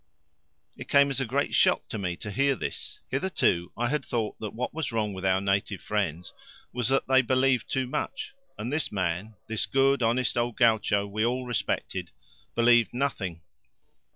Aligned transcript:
It 0.75 0.89
came 0.89 1.11
as 1.11 1.21
a 1.21 1.27
great 1.27 1.53
shock 1.53 1.87
to 1.89 1.99
me 1.99 2.15
to 2.15 2.31
hear 2.31 2.55
this. 2.55 3.01
Hitherto 3.09 3.71
I 3.77 3.89
had 3.89 4.03
thought 4.03 4.35
that 4.39 4.55
what 4.55 4.73
was 4.73 4.91
wrong 4.91 5.13
with 5.13 5.23
our 5.23 5.39
native 5.39 5.79
friends 5.79 6.33
was 6.73 6.87
that 6.87 7.07
they 7.07 7.21
believed 7.21 7.69
too 7.71 7.85
much, 7.85 8.33
and 8.57 8.73
this 8.73 8.91
man 8.91 9.35
this 9.47 9.67
good 9.67 10.01
honest 10.01 10.39
old 10.39 10.57
gaucho 10.57 11.05
we 11.05 11.23
all 11.23 11.45
respected 11.45 12.09
believed 12.55 12.95
nothing! 12.95 13.41